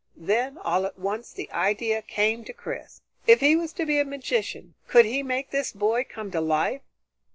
Then 0.17 0.57
all 0.57 0.87
at 0.87 0.97
once 0.97 1.31
the 1.31 1.47
idea 1.51 2.01
came 2.01 2.43
to 2.45 2.53
Chris. 2.53 3.03
If 3.27 3.39
he 3.39 3.55
was 3.55 3.71
to 3.73 3.85
be 3.85 3.99
a 3.99 4.03
magician, 4.03 4.73
could 4.87 5.05
he 5.05 5.21
make 5.21 5.51
this 5.51 5.71
boy 5.71 6.05
come 6.09 6.31
to 6.31 6.41
life? 6.41 6.81